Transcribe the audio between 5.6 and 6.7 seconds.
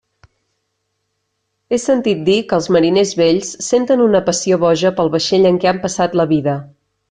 què han passat la vida.